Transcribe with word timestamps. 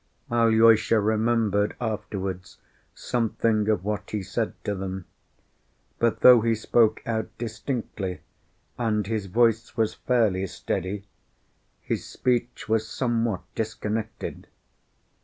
Alyosha 0.31 0.99
remembered 0.99 1.75
afterwards 1.79 2.57
something 2.95 3.69
of 3.69 3.83
what 3.83 4.09
he 4.09 4.23
said 4.23 4.53
to 4.63 4.73
them. 4.73 5.05
But 5.99 6.21
though 6.21 6.41
he 6.41 6.55
spoke 6.55 7.03
out 7.05 7.27
distinctly 7.37 8.21
and 8.79 9.05
his 9.05 9.27
voice 9.27 9.77
was 9.77 9.93
fairly 9.93 10.47
steady, 10.47 11.03
his 11.81 12.03
speech 12.03 12.67
was 12.67 12.89
somewhat 12.89 13.43
disconnected. 13.53 14.47